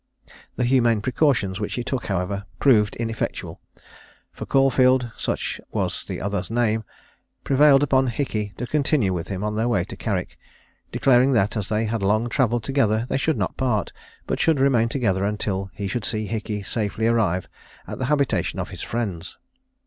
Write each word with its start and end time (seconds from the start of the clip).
The 0.55 0.63
humane 0.65 1.01
precautions 1.01 1.59
which 1.59 1.75
he 1.75 1.83
took, 1.83 2.07
however, 2.07 2.45
proved 2.57 2.95
ineffectual; 2.95 3.61
for 4.31 4.47
Caulfield 4.47 5.11
(such 5.15 5.61
was 5.69 6.03
the 6.05 6.19
other's 6.19 6.49
name) 6.49 6.83
prevailed 7.43 7.83
upon 7.83 8.07
Hickey 8.07 8.51
to 8.57 8.65
continue 8.65 9.13
with 9.13 9.27
him 9.27 9.43
on 9.43 9.55
their 9.55 9.67
way 9.67 9.83
to 9.83 9.95
Carrick, 9.95 10.39
declaring 10.91 11.33
that, 11.33 11.55
as 11.55 11.69
they 11.69 11.85
had 11.85 12.01
long 12.01 12.29
travelled 12.29 12.63
together 12.63 13.05
they 13.09 13.17
should 13.19 13.37
not 13.37 13.57
part, 13.57 13.93
but 14.25 14.39
should 14.39 14.59
remain 14.59 14.89
together 14.89 15.23
until 15.23 15.69
he 15.75 15.87
should 15.87 16.03
see 16.03 16.25
Hickey 16.25 16.63
safely 16.63 17.05
arrive 17.05 17.47
at 17.85 17.99
the 17.99 18.05
habitation 18.05 18.57
of 18.57 18.69
his 18.69 18.81
friends. 18.81 19.37